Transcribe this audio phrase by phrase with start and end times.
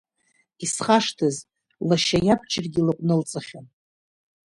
[0.65, 1.35] Исхашҭыз,
[1.87, 3.65] лашьа иабџьаргьы лыҟәнылҵахьан.